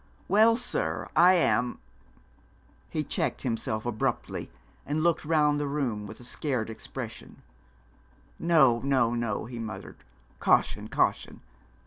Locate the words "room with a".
5.67-6.23